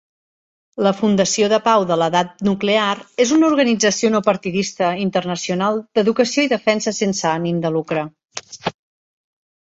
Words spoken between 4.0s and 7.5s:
no partidista internacional d'educació i defensa sense